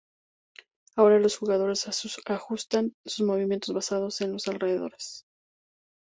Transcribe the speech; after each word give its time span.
Ahora, 0.95 1.19
los 1.19 1.37
jugadores 1.37 1.87
ajustan 2.27 2.95
sus 3.05 3.23
movimientos 3.23 3.75
basados 3.75 4.19
en 4.21 4.31
los 4.33 4.47
alrededores.". 4.47 5.27